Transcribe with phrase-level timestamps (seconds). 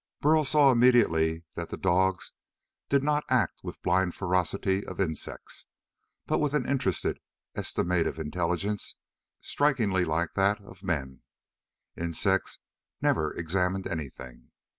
[0.19, 2.31] Burl saw immediately that the dogs
[2.89, 5.65] did not act with the blind ferocity of insects,
[6.25, 7.19] but with an interested,
[7.55, 8.95] estimative intelligence
[9.41, 11.21] strikingly like that of men.
[11.95, 12.57] Insects
[12.99, 14.49] never examined anything.